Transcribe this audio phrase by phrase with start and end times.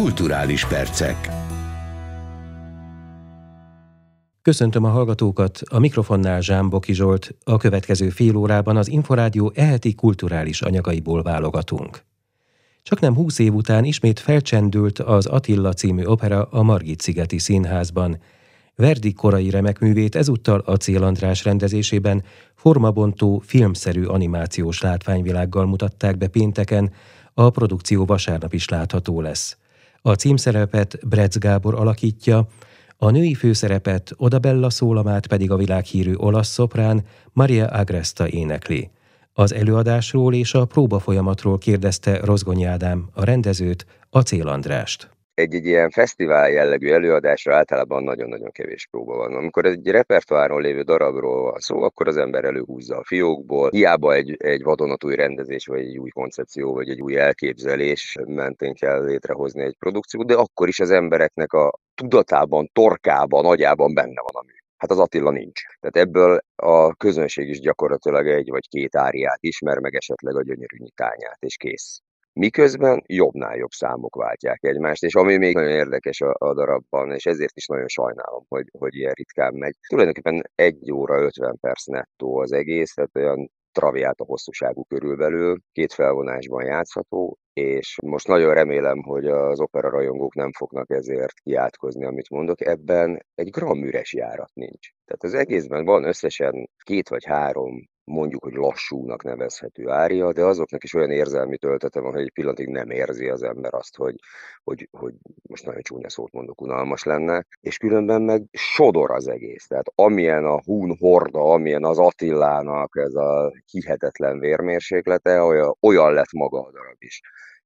[0.00, 1.28] Kulturális percek.
[4.42, 10.62] Köszöntöm a hallgatókat, a mikrofonnál Zsámboki Zsolt, a következő fél órában az Inforádió eheti kulturális
[10.62, 12.04] anyagaiból válogatunk.
[12.82, 18.18] Csak nem húsz év után ismét felcsendült az Attila című opera a Margit-szigeti színházban.
[18.74, 22.24] Verdi korai remekművét ezúttal a Cél András rendezésében
[22.54, 26.92] formabontó, filmszerű animációs látványvilággal mutatták be pénteken,
[27.34, 29.58] a produkció vasárnap is látható lesz.
[30.02, 32.46] A címszerepet Bretz Gábor alakítja,
[32.96, 38.90] a női főszerepet Odabella szólamát pedig a világhírű olasz szoprán Maria Agresta énekli.
[39.32, 45.90] Az előadásról és a próba folyamatról kérdezte Rozgonyi Ádám, a rendezőt, Acél Andrást egy-egy ilyen
[45.90, 49.34] fesztivál jellegű előadásra általában nagyon-nagyon kevés próba van.
[49.34, 53.70] Amikor egy repertoáron lévő darabról van szó, akkor az ember előhúzza a fiókból.
[53.70, 59.04] Hiába egy, egy vadonatúj rendezés, vagy egy új koncepció, vagy egy új elképzelés mentén kell
[59.04, 64.44] létrehozni egy produkciót, de akkor is az embereknek a tudatában, torkában, agyában benne van a
[64.46, 64.52] mű.
[64.76, 65.62] Hát az Attila nincs.
[65.80, 70.76] Tehát ebből a közönség is gyakorlatilag egy vagy két áriát ismer, meg esetleg a gyönyörű
[70.76, 72.00] nyitányát, és kész.
[72.40, 77.26] Miközben jobbnál jobb számok váltják egymást, és ami még nagyon érdekes a, a darabban, és
[77.26, 79.76] ezért is nagyon sajnálom, hogy, hogy ilyen ritkán megy.
[79.88, 85.92] Tulajdonképpen egy óra 50 perc nettó az egész, tehát olyan traviát a hosszúságú körülbelül, két
[85.92, 92.30] felvonásban játszható, és most nagyon remélem, hogy az opera rajongók nem fognak ezért kiátkozni, amit
[92.30, 92.66] mondok.
[92.66, 94.88] Ebben egy gram üres járat nincs.
[95.04, 100.84] Tehát az egészben van összesen két vagy három mondjuk, hogy lassúnak nevezhető ária, de azoknak
[100.84, 104.14] is olyan érzelmi töltete van, hogy egy pillanatig nem érzi az ember azt, hogy,
[104.62, 105.14] hogy, hogy
[105.48, 109.66] most nagyon csúnya szót mondok, unalmas lenne, és különben meg sodor az egész.
[109.66, 116.32] Tehát amilyen a Hun horda, amilyen az Attilának ez a hihetetlen vérmérséklete, olyan, olyan lett
[116.32, 117.20] maga a darab is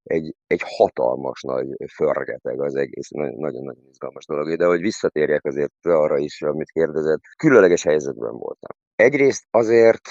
[0.05, 4.56] egy, egy hatalmas nagy förgeteg az egész, nagyon-nagyon izgalmas dolog.
[4.56, 8.77] De hogy visszatérjek azért arra is, amit kérdezett, különleges helyzetben voltam.
[8.97, 10.08] Egyrészt azért,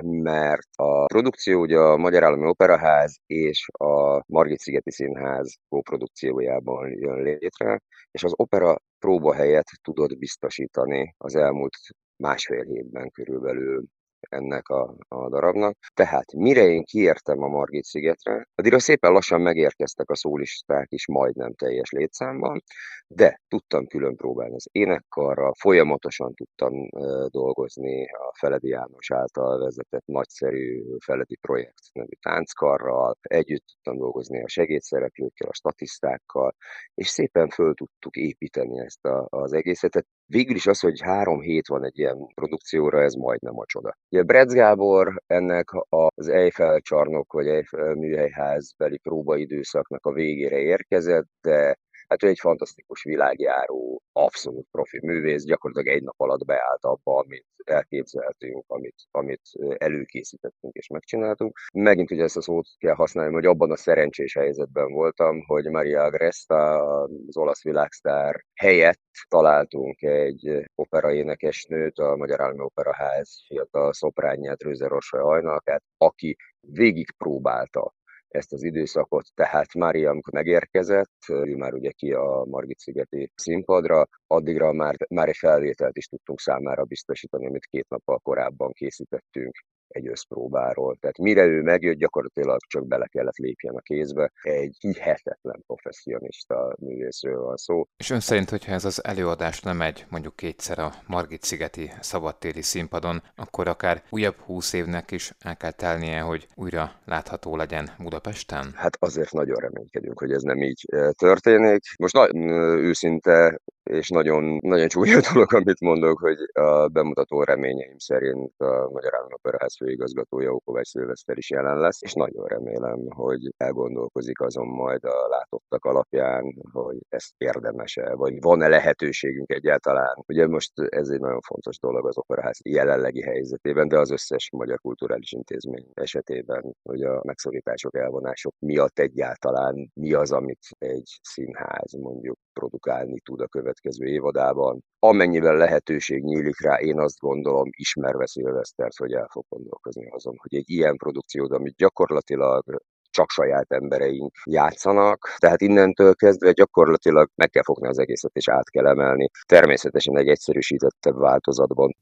[0.00, 7.80] mert a produkció ugye a Magyar Állami Operaház és a Margit-szigeti Színház kóprodukciójában jön létre,
[8.10, 11.76] és az opera próbahelyet tudott biztosítani az elmúlt
[12.16, 13.84] másfél hétben körülbelül
[14.20, 15.76] ennek a, a darabnak.
[15.94, 21.54] Tehát mire én kiértem a Margit szigetre, addigra szépen lassan megérkeztek a szólisták is majdnem
[21.54, 22.62] teljes létszámban,
[23.06, 26.88] de tudtam külön próbálni az énekkarral, folyamatosan tudtam
[27.28, 34.48] dolgozni a Feledi János által vezetett nagyszerű Feledi projekt nevű tánckarral, együtt tudtam dolgozni a
[34.48, 36.54] segédszereplőkkel, a statisztákkal,
[36.94, 40.06] és szépen föl tudtuk építeni ezt a, az egészet.
[40.30, 43.96] Végül is az, hogy három hét van egy ilyen produkcióra, ez majdnem a csoda.
[44.08, 51.26] Ugye Bretz Gábor ennek az Eiffel csarnok vagy Eiffel műhelyház beli próbaidőszaknak a végére érkezett,
[51.40, 57.18] de Hát ő egy fantasztikus világjáró, abszolút profi művész, gyakorlatilag egy nap alatt beállt abba,
[57.18, 59.42] amit elképzeltünk, amit, amit
[59.76, 61.58] előkészítettünk és megcsináltunk.
[61.72, 66.02] Megint ugye ezt a szót kell használni, hogy abban a szerencsés helyzetben voltam, hogy Maria
[66.02, 74.88] Agresta, az olasz világsztár helyett találtunk egy operaénekesnőt, a Magyar Állami Operaház fiatal szoprányát, Rőze
[74.88, 77.96] Rosa Ajnalkát, aki végigpróbálta
[78.28, 84.72] ezt az időszakot, tehát Mária, amikor megérkezett, ő már ugye ki a Margit-szigeti színpadra, addigra
[84.72, 89.56] már, már egy felvételt is tudtunk számára biztosítani, amit két nappal korábban készítettünk
[89.88, 90.96] egy összpróbáról.
[91.00, 94.32] Tehát mire ő megjött, gyakorlatilag csak bele kellett lépjen a kézbe.
[94.42, 97.84] Egy hihetetlen professzionista művészről van szó.
[97.96, 103.22] És ön szerint, hogyha ez az előadás nem megy mondjuk kétszer a Margit-szigeti szabadtéri színpadon,
[103.36, 108.72] akkor akár újabb húsz évnek is el kell telnie, hogy újra látható legyen Budapesten?
[108.74, 111.82] Hát azért nagyon reménykedünk, hogy ez nem így eh, történik.
[111.98, 118.52] Most nagyon őszinte és nagyon, nagyon csúnya dolog, amit mondok, hogy a bemutató reményeim szerint
[118.56, 124.40] a Magyar Állami Operaház főigazgatója Okovács Szilveszter is jelen lesz, és nagyon remélem, hogy elgondolkozik
[124.40, 130.24] azon majd a látottak alapján, hogy ezt érdemes-e, vagy van-e lehetőségünk egyáltalán.
[130.26, 134.78] Ugye most ez egy nagyon fontos dolog az Operaház jelenlegi helyzetében, de az összes magyar
[134.78, 142.38] kulturális intézmény esetében, hogy a megszorítások, elvonások miatt egyáltalán mi az, amit egy színház mondjuk
[142.58, 144.84] produkálni tud a következő évadában.
[144.98, 150.54] Amennyiben lehetőség nyílik rá, én azt gondolom, ismerve Szilvesztert, hogy el fog gondolkozni azon, hogy
[150.54, 152.64] egy ilyen produkciót, amit gyakorlatilag
[153.10, 158.70] csak saját embereink játszanak, tehát innentől kezdve gyakorlatilag meg kell fogni az egészet és át
[158.70, 159.28] kell emelni.
[159.46, 161.96] Természetesen egy egyszerűsítettebb változatban.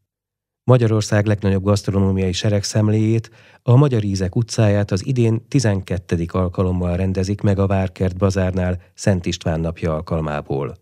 [0.70, 3.30] Magyarország legnagyobb gasztronómiai seregszemléjét,
[3.62, 6.16] a Magyar Ízek utcáját az idén 12.
[6.32, 10.72] alkalommal rendezik meg a Várkert bazárnál Szent István napja alkalmából.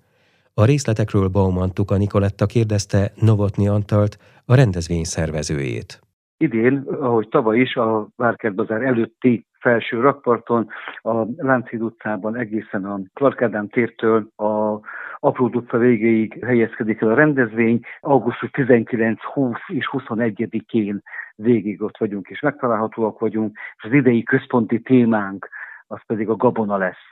[0.55, 6.01] A részletekről Bauman Tuka Nikoletta kérdezte Novotni Antalt, a rendezvény szervezőjét.
[6.37, 10.67] Idén, ahogy tavaly is, a Várkert bazár előtti felső rakparton,
[11.03, 14.81] a Lánchíd utcában egészen a Clark Ádám tértől a
[15.25, 17.81] Apró utca végéig helyezkedik el a rendezvény.
[18.01, 21.03] Augusztus 19, 20 és 21-én
[21.35, 25.49] végig ott vagyunk és megtalálhatóak vagyunk, és az idei központi témánk
[25.87, 27.05] az pedig a gabona lesz.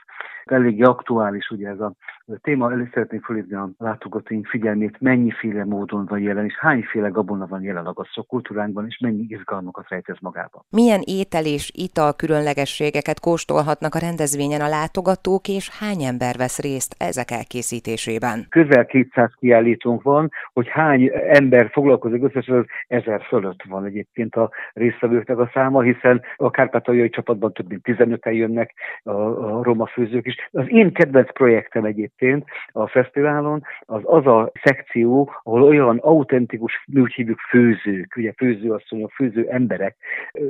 [0.43, 1.93] Eléggé aktuális ugye ez a
[2.41, 7.61] téma, elő szeretném felhívni a látogatóink figyelmét, mennyiféle módon van jelen, és hányféle gabona van
[7.61, 10.65] jelen a kultúránkban, és mennyi izgalmakat rejtez magába.
[10.69, 16.95] Milyen étel és ital különlegességeket kóstolhatnak a rendezvényen a látogatók, és hány ember vesz részt
[16.97, 18.45] ezek elkészítésében?
[18.49, 24.51] Közel 200 kiállítónk van, hogy hány ember foglalkozik összesen, az ezer fölött van egyébként a
[24.73, 28.73] résztvevőknek a száma, hiszen a kárpátaljai csapatban több mint 15-en jönnek
[29.03, 30.35] a, a roma főzők is.
[30.51, 36.83] Az én kedvenc projektem egyébként egyébként a fesztiválon, az az a szekció, ahol olyan autentikus,
[36.85, 39.95] mi úgy hívjuk főzők, ugye főzőasszonyok, főző emberek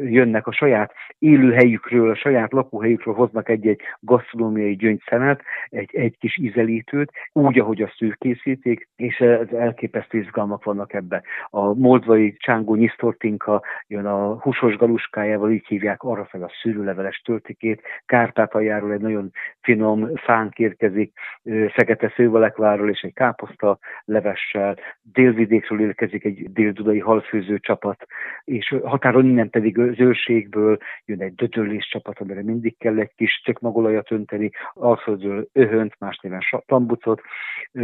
[0.03, 7.11] jönnek a saját élőhelyükről, a saját lakóhelyükről hoznak egy-egy gasztronómiai gyöngyszemet, egy, egy kis ízelítőt,
[7.31, 11.23] úgy, ahogy azt ők készítik, és ez elképesztő izgalmak vannak ebbe.
[11.49, 17.81] A moldvai csángó nyisztortinka jön a húsos galuskájával, így hívják arra fel a szűrőleveles töltikét,
[18.05, 19.31] Kárpátaljáról egy nagyon
[19.61, 21.13] finom fánk érkezik,
[21.73, 28.05] fekete szővalekváról és egy káposzta levessel, délvidékről érkezik egy déldudai halfőző csapat,
[28.43, 34.11] és határon innen pedig zőségből jön egy dötörlés csapat, amire mindig kell egy kis tökmagolajat
[34.11, 37.21] önteni, alföldről öhönt, más néven tambucot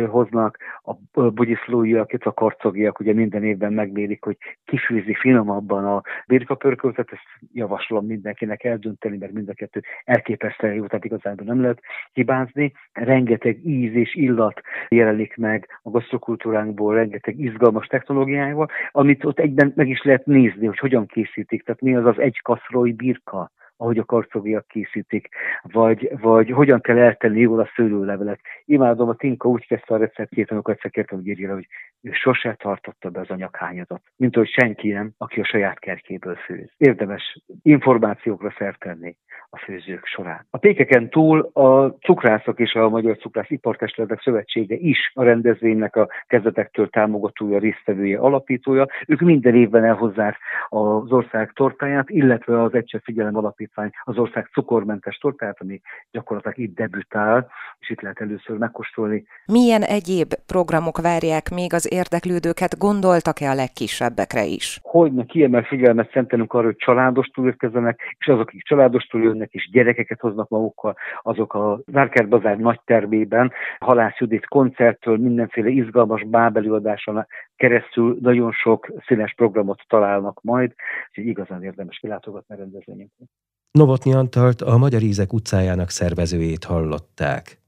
[0.08, 0.94] hoznak, a
[1.30, 8.06] bugyiszlóiak, itt a karcogiak ugye minden évben megmérik, hogy kifőzi finomabban a birkapörköltet, ezt javaslom
[8.06, 11.82] mindenkinek eldönteni, mert mind a kettő elképesztően jó, tehát igazából nem lehet
[12.14, 12.72] hibázni.
[12.92, 19.90] Rengeteg íz és illat jelenik meg a gasztrokultúránkból, rengeteg izgalmas technológiával, amit ott egyben meg
[19.90, 21.64] is lehet nézni, hogy hogyan készítik.
[21.64, 25.30] Tehát mi az az egy kaszrói birka, ahogy a karcogiak készítik,
[25.62, 28.40] vagy, vagy hogyan kell eltenni jól a szőlőlevelet.
[28.66, 31.68] Imádom, a Tinka úgy kezdte a receptjét, amikor egyszer kértem, hogy írja hogy
[32.02, 36.70] ő sose tartotta be az anyaghányazat, mint hogy senki nem, aki a saját kertjéből főz.
[36.78, 39.16] Érdemes információkra szertenni
[39.50, 40.46] a főzők során.
[40.50, 46.08] A pékeken túl a cukrászok és a Magyar Cukrász Ipartestületek Szövetsége is a rendezvénynek a
[46.28, 48.88] kezdetektől támogatója, résztvevője, alapítója.
[49.08, 50.38] Ők minden évben elhozzák
[50.70, 53.36] az ország tortáját, illetve az Egyszer Figyelem
[53.74, 55.82] Alapítvány az ország cukormentes tortáját, ami
[56.12, 57.48] gyakorlatilag itt debütál,
[57.80, 59.26] és itt lehet először megkóstolni.
[59.46, 62.78] Milyen egyéb programok várják még az érdeklődőket?
[62.78, 64.80] Gondoltak-e a legkisebbekre is?
[64.82, 70.20] Hogyne kiemel figyelmet szentelünk arra, hogy családostól érkezzenek, és azok, akik családostól jönnek és gyerekeket
[70.20, 77.26] hoznak magukkal, azok a Várkert Bazár nagy termében, Halász Judit koncerttől, mindenféle izgalmas bábelőadáson
[77.56, 80.74] keresztül nagyon sok színes programot találnak majd,
[81.10, 83.26] úgyhogy igazán érdemes kilátogatni a rendezvényünkre.
[83.72, 87.62] Novotny Antalt a Magyar Ízek utcájának szervezőjét hallották.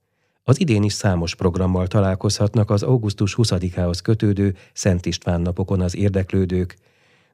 [0.44, 6.78] Az idén is számos programmal találkozhatnak az augusztus 20-ához kötődő Szent István napokon az érdeklődők,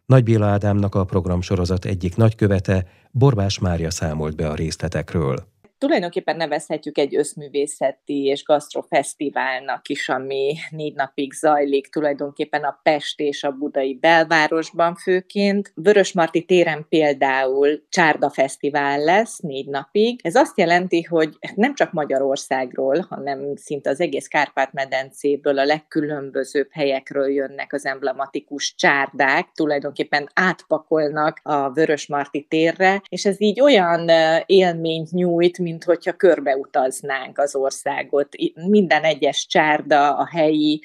[0.05, 6.97] nagy Béla Ádámnak a programsorozat egyik nagykövete, Borbás Mária számolt be a részletekről tulajdonképpen nevezhetjük
[6.97, 13.95] egy összművészeti és gasztrofesztiválnak is, ami négy napig zajlik, tulajdonképpen a Pest és a Budai
[13.95, 15.71] belvárosban főként.
[15.75, 20.19] Vörösmarty téren például Csárda Fesztivál lesz négy napig.
[20.23, 27.29] Ez azt jelenti, hogy nem csak Magyarországról, hanem szinte az egész Kárpát-medencéből, a legkülönbözőbb helyekről
[27.31, 34.09] jönnek az emblematikus csárdák, tulajdonképpen átpakolnak a Vörösmarty térre, és ez így olyan
[34.45, 38.27] élményt nyújt, mint hogyha körbeutaznánk az országot.
[38.67, 40.81] Minden egyes csárda a helyi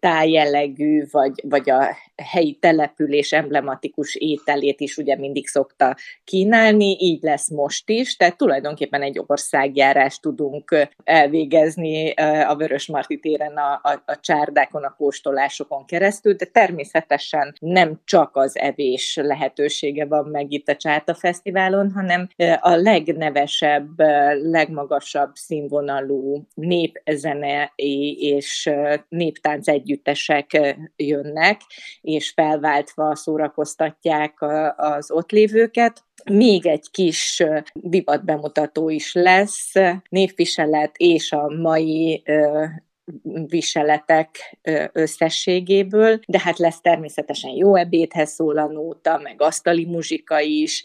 [0.00, 7.50] tájjellegű, vagy, vagy a helyi település emblematikus ételét is ugye mindig szokta kínálni, így lesz
[7.50, 12.10] most is, tehát tulajdonképpen egy országjárást tudunk elvégezni
[12.46, 18.58] a Vörösmarty téren a, a, a csárdákon, a kóstolásokon keresztül, de természetesen nem csak az
[18.58, 22.28] evés lehetősége van meg itt a Csárta Fesztiválon, hanem
[22.60, 23.97] a legnevesebb
[24.42, 27.72] legmagasabb színvonalú népzene
[28.16, 28.70] és
[29.08, 31.60] néptánc együttesek jönnek,
[32.00, 34.34] és felváltva szórakoztatják
[34.76, 36.06] az ott lévőket.
[36.30, 39.72] Még egy kis divatbemutató is lesz,
[40.08, 42.22] névviselet és a mai
[43.46, 44.58] viseletek
[44.92, 50.84] összességéből, de hát lesz természetesen jó ebédhez szól a nóta, meg asztali muzsika is,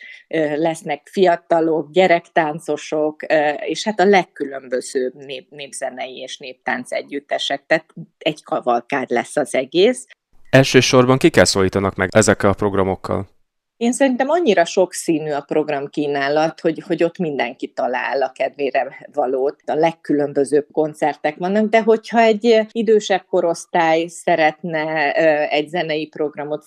[0.56, 3.24] lesznek fiatalok, gyerektáncosok,
[3.66, 7.86] és hát a legkülönbözőbb nép, népzenei és néptánc együttesek, tehát
[8.18, 10.06] egy kavalkád lesz az egész.
[10.50, 13.28] Elsősorban kikkel szólítanak meg ezekkel a programokkal?
[13.78, 19.56] Én szerintem annyira sokszínű a program kínálat, hogy, hogy ott mindenki talál a kedvére valót.
[19.66, 25.12] A legkülönbözőbb koncertek vannak, de hogyha egy idősebb korosztály szeretne
[25.50, 26.66] egy zenei programot,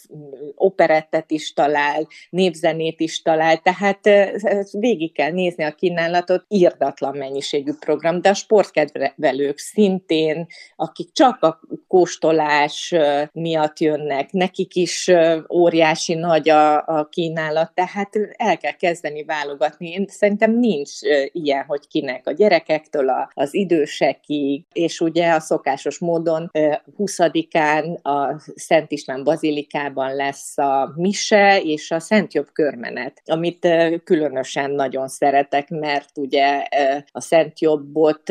[0.55, 4.01] operettet is talál, népzenét is talál, tehát
[4.71, 10.47] végig kell nézni a kínálatot, írdatlan mennyiségű program, de a sportkedvelők szintén,
[10.77, 12.95] akik csak a kóstolás
[13.33, 15.11] miatt jönnek, nekik is
[15.53, 19.89] óriási nagy a, a kínálat, tehát el kell kezdeni válogatni.
[19.91, 20.91] Én szerintem nincs
[21.33, 26.51] ilyen, hogy kinek a gyerekektől az idősekig, és ugye a szokásos módon
[26.99, 33.69] 20-án a Szent István Bazilikában lesz a mise és a Szent Jobb körmenet, amit
[34.05, 36.67] különösen nagyon szeretek, mert ugye
[37.13, 38.23] a Szent Jobbot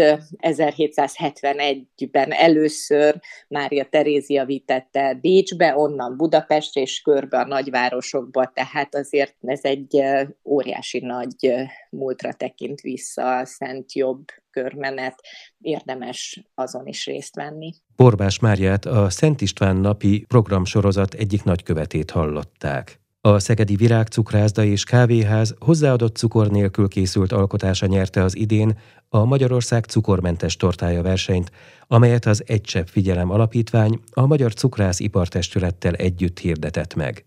[0.42, 9.60] 1771-ben először Mária Terézia vitette Bécsbe, onnan Budapest és körbe a nagyvárosokba, tehát azért ez
[9.64, 10.02] egy
[10.44, 11.54] óriási nagy
[11.90, 15.22] múltra tekint vissza a Szent Jobb körmenet,
[15.62, 17.74] érdemes azon is részt venni.
[17.96, 23.00] Borbás Máriát a Szent István napi programsorozat egyik nagykövetét hallották.
[23.22, 28.78] A Szegedi Virágcukrászda és Kávéház hozzáadott cukor nélkül készült alkotása nyerte az idén
[29.10, 31.52] a Magyarország cukormentes tortája versenyt,
[31.88, 37.26] amelyet az Egy Csepp Figyelem Alapítvány a Magyar Cukrász Ipartestülettel együtt hirdetett meg.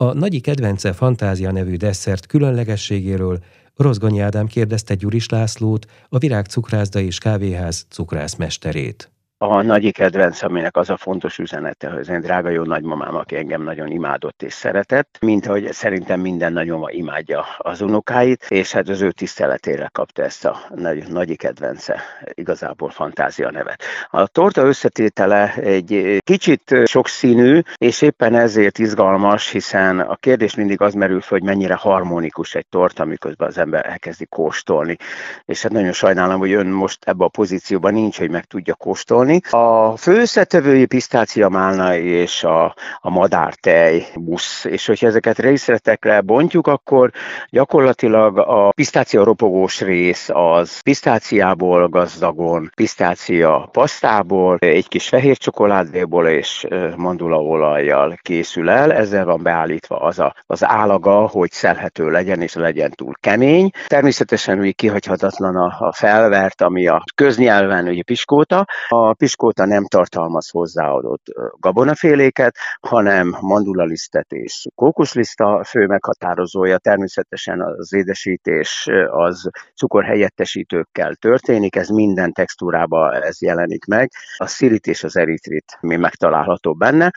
[0.00, 3.38] A nagyi kedvence Fantázia nevű desszert különlegességéről
[3.76, 10.76] Rozgonyi Ádám kérdezte Gyuris Lászlót, a Virág Cukrászda és Kávéház cukrászmesterét a nagyi kedvenc, aminek
[10.76, 14.52] az a fontos üzenete, hogy az én drága jó nagymamám, aki engem nagyon imádott és
[14.52, 20.22] szeretett, mint ahogy szerintem minden nagymama imádja az unokáit, és hát az ő tiszteletére kapta
[20.22, 22.00] ezt a nagy, nagyi kedvence,
[22.32, 23.82] igazából fantázia nevet.
[24.10, 30.94] A torta összetétele egy kicsit sokszínű, és éppen ezért izgalmas, hiszen a kérdés mindig az
[30.94, 34.96] merül fel, hogy mennyire harmonikus egy torta, miközben az ember elkezdi kóstolni.
[35.44, 39.27] És hát nagyon sajnálom, hogy ön most ebbe a pozícióban nincs, hogy meg tudja kóstolni,
[39.28, 39.40] javasolni.
[39.50, 46.66] A fő összetevői pisztácia málna és a, a madártej busz, és hogyha ezeket részletekre bontjuk,
[46.66, 47.10] akkor
[47.50, 56.66] gyakorlatilag a pisztácia ropogós rész az pisztáciából gazdagon, pisztácia pasztából, egy kis fehér csokoládéból és
[56.96, 62.90] mandulaolajjal készül el, ezzel van beállítva az a, az állaga, hogy szelhető legyen és legyen
[62.90, 63.70] túl kemény.
[63.86, 68.66] Természetesen úgy kihagyhatatlan a, a felvert, ami a köznyelven ugye piskóta.
[68.88, 71.22] A piskóta nem tartalmaz hozzáadott
[71.60, 76.78] gabonaféléket, hanem mandulalisztet és kókuszliszta fő meghatározója.
[76.78, 84.10] Természetesen az édesítés az cukorhelyettesítőkkel történik, ez minden textúrában ez jelenik meg.
[84.36, 87.10] A szirit és az eritrit mi megtalálható benne.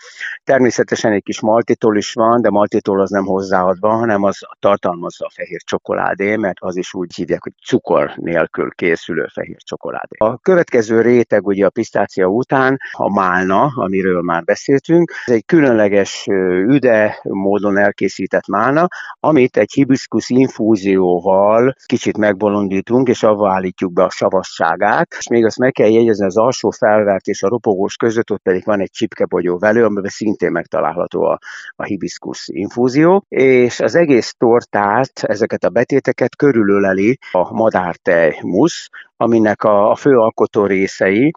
[0.44, 5.32] Természetesen egy kis maltitól is van, de maltitól az nem hozzáadva, hanem az tartalmazza a
[5.34, 10.16] fehér csokoládé, mert az is úgy hívják, hogy cukor nélkül készülő fehér csokoládé.
[10.18, 15.12] A következő réteg ugye a pisztácia után a málna, amiről már beszéltünk.
[15.26, 16.26] Ez egy különleges
[16.68, 18.88] üde módon elkészített málna,
[19.20, 25.16] amit egy hibiszkusz infúzióval kicsit megbolondítunk, és avval állítjuk be a savasságát.
[25.20, 28.66] És még azt meg kell jegyezni, az alsó felvert és a ropogós között ott pedig
[28.66, 31.40] van egy csipkebogyó velő, amiben szintén megtalálható a,
[31.76, 38.90] a hibiszkusz infúzió, és az egész tortát, ezeket a betéteket körülöleli a madártej musz,
[39.22, 41.32] aminek a, a fő alkotó részei,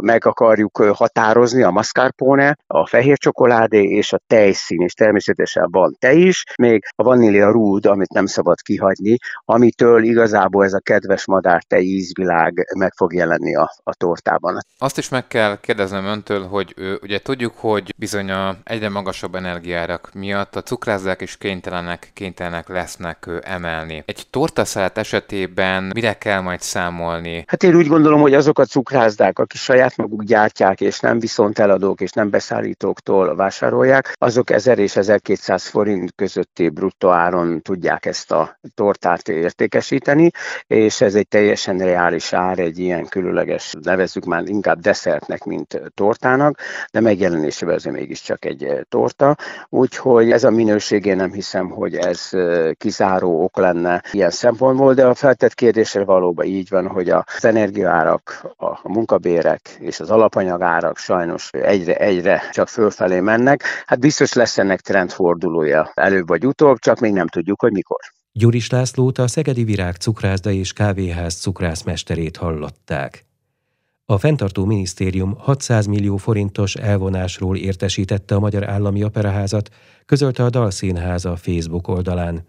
[0.00, 6.18] meg akarjuk határozni, a mascarpone, a fehér csokoládé és a tejszín, és természetesen van tej
[6.18, 11.82] is, még a vanília rúd, amit nem szabad kihagyni, amitől igazából ez a kedves madártej
[11.82, 14.58] ízvilág meg fog jelenni a, a tortában.
[14.78, 19.34] Azt is meg kell kérdeznem öntől, hogy ő, ugye tudjuk, hogy bizony a egyre magasabb
[19.34, 24.02] energiárak miatt a cukrázzák is kénytelenek, kénytelenek lesznek emelni.
[24.06, 27.44] Egy tortaszállat esetében mire kell majd számolni?
[27.46, 31.58] Hát én úgy gondolom, hogy azok a cukrászdák, akik saját maguk gyártják, és nem viszont
[31.58, 38.32] eladók és nem beszállítóktól vásárolják, azok 1000 és 1200 forint közötti bruttó áron tudják ezt
[38.32, 40.30] a tortát értékesíteni,
[40.66, 46.58] és ez egy teljesen reális ár, egy ilyen különleges, nevezzük már inkább desszertnek, mint tortának,
[46.92, 49.36] de megjelenésében azért mégiscsak egy torta,
[49.68, 52.30] úgyhogy ez a minőség, nem hiszem, hogy ez
[52.72, 58.46] kizáró ok lenne ilyen szempontból, de a feltett kérdésre valóban így van, hogy az energiaárak,
[58.56, 63.64] a munkabérek jövedelmek és az alapanyagárak sajnos egyre, egyre csak fölfelé mennek.
[63.86, 67.98] Hát biztos lesz ennek trendfordulója előbb vagy utóbb, csak még nem tudjuk, hogy mikor.
[68.32, 73.24] Gyuris Lászlót a Szegedi Virág cukrászda és kávéház cukrászmesterét hallották.
[74.06, 79.68] A fenntartó minisztérium 600 millió forintos elvonásról értesítette a Magyar Állami Operaházat,
[80.06, 82.46] közölte a Dalszínház a Facebook oldalán.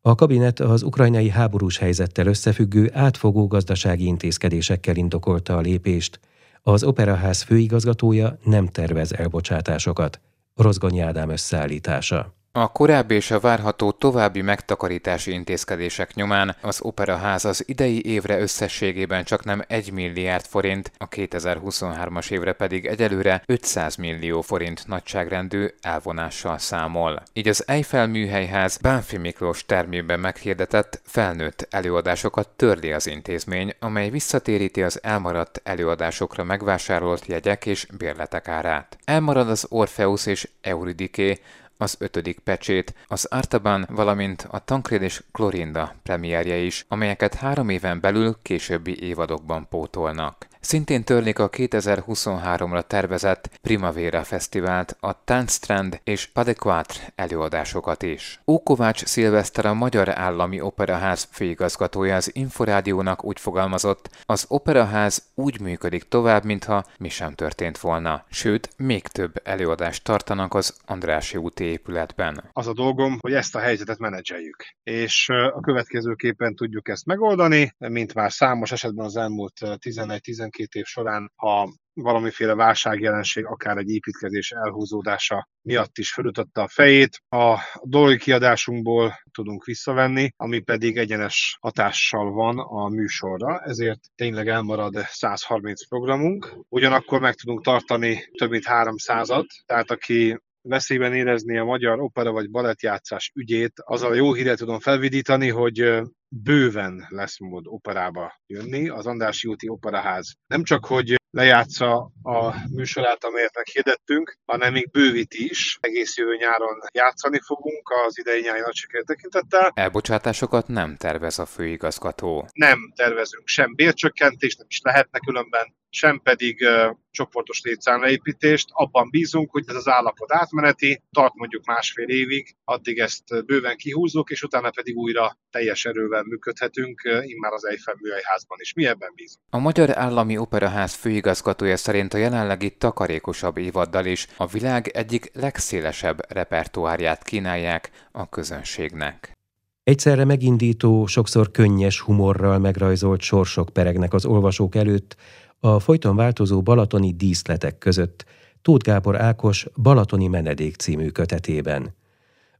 [0.00, 6.20] A kabinet az ukrajnai háborús helyzettel összefüggő átfogó gazdasági intézkedésekkel indokolta a lépést.
[6.68, 10.20] Az Operaház főigazgatója nem tervez elbocsátásokat.
[10.54, 12.35] Rozgonyi Ádám összeállítása.
[12.58, 19.24] A korábbi és a várható további megtakarítási intézkedések nyomán az Operaház az idei évre összességében
[19.24, 26.58] csak nem 1 milliárd forint, a 2023-as évre pedig egyelőre 500 millió forint nagyságrendű elvonással
[26.58, 27.22] számol.
[27.32, 34.82] Így az Eiffel műhelyház Bánfi Miklós termében meghirdetett felnőtt előadásokat törli az intézmény, amely visszatéríti
[34.82, 38.98] az elmaradt előadásokra megvásárolt jegyek és bérletek árát.
[39.04, 41.38] Elmarad az Orpheus és Euridike,
[41.76, 48.00] az ötödik pecsét, az Artaban, valamint a Tancred és Clorinda premierje is, amelyeket három éven
[48.00, 50.46] belül későbbi évadokban pótolnak.
[50.66, 58.40] Szintén törlik a 2023-ra tervezett Primavera Fesztivált, a Tánctrend és Padequatre előadásokat is.
[58.46, 66.08] Ókovács Szilveszter a Magyar Állami Operaház főigazgatója az Inforádiónak úgy fogalmazott, az operaház úgy működik
[66.08, 68.24] tovább, mintha mi sem történt volna.
[68.30, 72.50] Sőt, még több előadást tartanak az Andrási úti épületben.
[72.52, 74.64] Az a dolgom, hogy ezt a helyzetet menedzseljük.
[74.82, 80.84] És a következőképpen tudjuk ezt megoldani, mint már számos esetben az elmúlt 11-12 12 év
[80.84, 87.22] során, ha valamiféle válságjelenség, akár egy építkezés elhúzódása miatt is fölütötte a fejét.
[87.28, 94.94] A dolgi kiadásunkból tudunk visszavenni, ami pedig egyenes hatással van a műsorra, ezért tényleg elmarad
[95.06, 96.54] 130 programunk.
[96.68, 102.50] Ugyanakkor meg tudunk tartani több mint 300-at, tehát aki veszélyben érezni a magyar opera vagy
[102.50, 108.88] balettjátszás ügyét, azzal a jó híret tudom felvidítani, hogy bőven lesz mód operába jönni.
[108.88, 115.34] Az Andrássy úti operaház nem csak, hogy lejátsza a műsorát, amelyet meghirdettünk, hanem még bővít
[115.34, 115.78] is.
[115.80, 119.70] Egész jövő nyáron játszani fogunk az idei nyári nagy siker tekintettel.
[119.74, 122.48] Elbocsátásokat nem tervez a főigazgató.
[122.52, 128.68] Nem tervezünk sem bércsökkentést, nem is lehetne különben, sem pedig uh, csoportos létszámleépítést.
[128.72, 134.30] Abban bízunk, hogy ez az állapot átmeneti, tart mondjuk másfél évig, addig ezt bőven kihúzzuk,
[134.30, 138.72] és utána pedig újra teljes erővel működhetünk, immár az Eiffel műhelyházban is.
[138.72, 139.44] Mi ebben bízunk.
[139.50, 146.32] A Magyar Állami Operaház főigazgatója szerint a jelenlegi takarékosabb évaddal is a világ egyik legszélesebb
[146.32, 149.34] repertoárját kínálják a közönségnek.
[149.82, 155.16] Egyszerre megindító, sokszor könnyes humorral megrajzolt sorsok peregnek az olvasók előtt,
[155.60, 158.24] a folyton változó balatoni díszletek között
[158.62, 161.94] Tóth Gábor Ákos Balatoni Menedék című kötetében.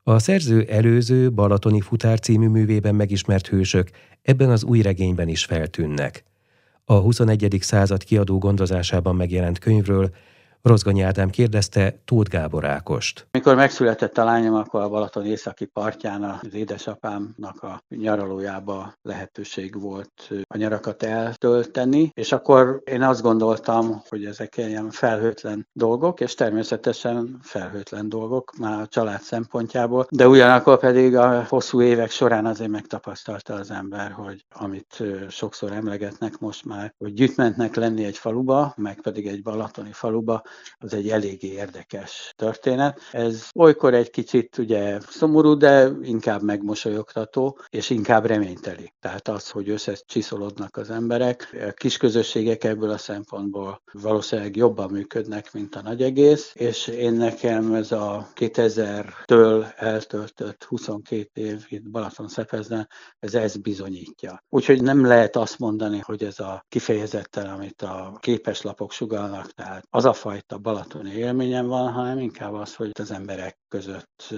[0.02, 3.90] A szerző előző Balatoni Futár című művében megismert hősök
[4.22, 6.24] ebben az új regényben is feltűnnek.
[6.84, 7.56] A 21.
[7.60, 10.10] század kiadó gondozásában megjelent könyvről
[10.66, 13.26] Rozgonyi Ádám kérdezte Tóth Gábor Ákost.
[13.30, 20.30] Mikor megszületett a lányom, akkor a Balaton északi partján az édesapámnak a nyaralójába lehetőség volt
[20.46, 27.38] a nyarakat eltölteni, és akkor én azt gondoltam, hogy ezek ilyen felhőtlen dolgok, és természetesen
[27.42, 33.54] felhőtlen dolgok már a család szempontjából, de ugyanakkor pedig a hosszú évek során azért megtapasztalta
[33.54, 39.26] az ember, hogy amit sokszor emlegetnek most már, hogy gyűjtmentnek lenni egy faluba, meg pedig
[39.26, 40.42] egy balatoni faluba,
[40.78, 43.00] az egy eléggé érdekes történet.
[43.12, 48.92] Ez olykor egy kicsit ugye szomorú, de inkább megmosolyogtató, és inkább reményteli.
[49.00, 55.52] Tehát az, hogy összecsiszolódnak az emberek, a kis közösségek ebből a szempontból valószínűleg jobban működnek,
[55.52, 62.28] mint a nagy egész, és én nekem ez a 2000-től eltöltött 22 év itt Balaton
[62.28, 62.88] Szepezden,
[63.18, 64.44] ez ezt bizonyítja.
[64.48, 70.04] Úgyhogy nem lehet azt mondani, hogy ez a kifejezetten, amit a képeslapok sugalnak, tehát az
[70.04, 74.34] a fajta fajta balatoni élményem van, hanem inkább az, hogy az emberek között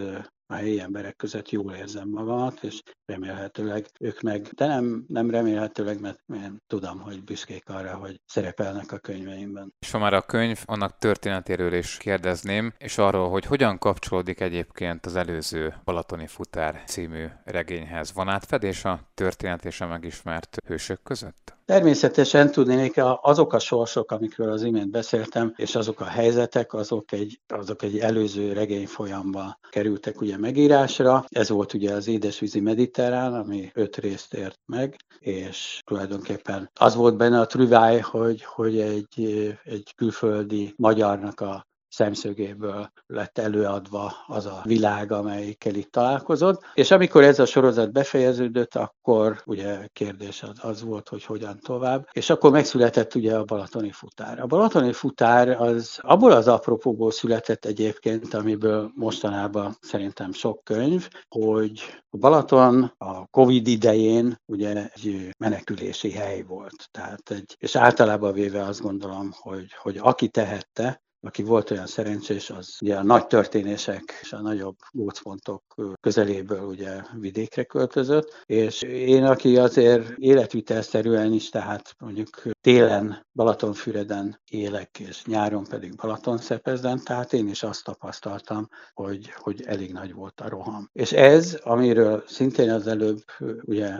[0.50, 6.00] a helyi emberek között jól érzem magamat, és remélhetőleg ők meg, de nem, nem remélhetőleg,
[6.00, 9.72] mert én tudom, hogy büszkék arra, hogy szerepelnek a könyveimben.
[9.78, 15.06] És ha már a könyv, annak történetéről is kérdezném, és arról, hogy hogyan kapcsolódik egyébként
[15.06, 18.12] az előző Balatoni Futár című regényhez.
[18.12, 21.57] Van átfedés a történet és a megismert hősök között?
[21.68, 27.40] Természetesen tudnék, azok a sorsok, amikről az imént beszéltem, és azok a helyzetek, azok egy,
[27.48, 31.24] azok egy előző regény folyamban kerültek ugye megírásra.
[31.28, 37.16] Ez volt ugye az Édesvízi Mediterrán, ami öt részt ért meg, és tulajdonképpen az volt
[37.16, 44.60] benne a trüváj, hogy, hogy egy, egy külföldi magyarnak a szemszögéből lett előadva az a
[44.64, 46.62] világ, amelyikkel itt találkozott.
[46.74, 52.08] És amikor ez a sorozat befejeződött, akkor ugye kérdés az, az volt, hogy hogyan tovább.
[52.12, 54.40] És akkor megszületett ugye a Balatoni futár.
[54.40, 61.80] A Balatoni futár az abból az apropóból született egyébként, amiből mostanában szerintem sok könyv, hogy
[62.10, 66.88] a Balaton a Covid idején ugye egy menekülési hely volt.
[66.90, 72.50] Tehát egy, és általában véve azt gondolom, hogy, hogy aki tehette, aki volt olyan szerencsés,
[72.50, 75.62] az ugye a nagy történések és a nagyobb gócpontok
[76.00, 84.98] közeléből ugye vidékre költözött, és én, aki azért életvitelszerűen is, tehát mondjuk télen Balatonfüreden élek,
[84.98, 90.48] és nyáron pedig Balatonszepezden, tehát én is azt tapasztaltam, hogy, hogy elég nagy volt a
[90.48, 90.88] roham.
[90.92, 93.18] És ez, amiről szintén az előbb
[93.62, 93.96] ugye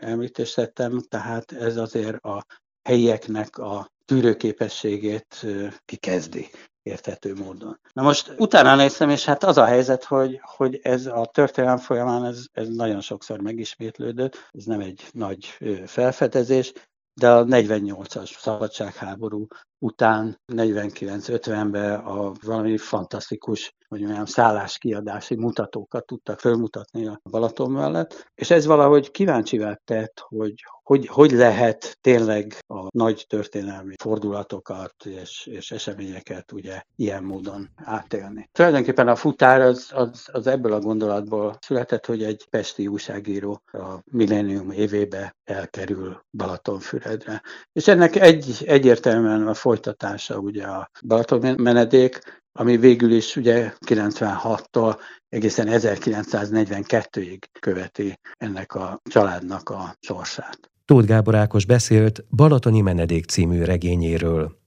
[0.00, 2.44] említést tettem, tehát ez azért a
[2.88, 5.46] helyieknek a tűrőképességét
[5.84, 6.50] kikezdi
[6.82, 7.80] érthető módon.
[7.92, 12.24] Na most utána néztem, és hát az a helyzet, hogy, hogy ez a történelem folyamán
[12.24, 15.44] ez, ez nagyon sokszor megismétlődött, ez nem egy nagy
[15.86, 16.72] felfedezés,
[17.14, 19.46] de a 48-as szabadságháború
[19.78, 28.50] után 49-50-ben a valami fantasztikus, hogy olyan szálláskiadási mutatókat tudtak felmutatni a Balaton mellett, és
[28.50, 35.70] ez valahogy kíváncsivá tett, hogy, hogy hogy lehet tényleg a nagy történelmi fordulatokat és, és
[35.70, 38.48] eseményeket ugye ilyen módon átélni.
[38.52, 43.94] Tulajdonképpen a futár az, az, az ebből a gondolatból született, hogy egy pesti újságíró a
[44.04, 47.42] millennium évébe elkerül Balatonfüredre.
[47.72, 52.18] És ennek egy, egyértelműen a folytatása ugye a Balaton menedék,
[52.52, 60.70] ami végül is ugye 96-tól egészen 1942-ig követi ennek a családnak a sorsát.
[60.84, 64.58] Tóth Gábor Ákos beszélt Balatoni Menedék című regényéről.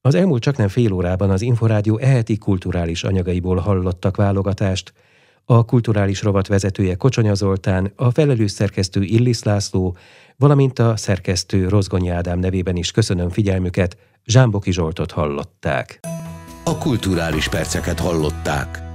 [0.00, 4.92] Az elmúlt csak nem fél órában az Inforádió eheti kulturális anyagaiból hallottak válogatást.
[5.44, 9.96] A kulturális rovat vezetője Kocsonya Zoltán, a felelős szerkesztő Illis László,
[10.38, 16.00] valamint a szerkesztő Rozgonyi Ádám nevében is köszönöm figyelmüket, Zsámboki Zsoltot hallották.
[16.64, 18.87] A kulturális perceket hallották.